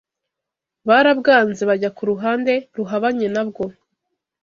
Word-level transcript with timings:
barabwanze 0.87 1.61
bajya 1.69 1.89
ku 1.97 2.03
ruhande 2.11 2.53
ruhabanye 2.77 3.27
nabwo 3.35 3.63